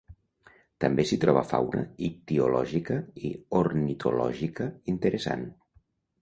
[0.85, 2.97] També s’hi troba fauna ictiològica
[3.29, 5.47] i ornitològica interessant.